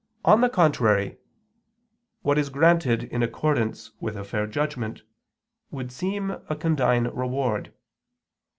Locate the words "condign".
6.55-7.07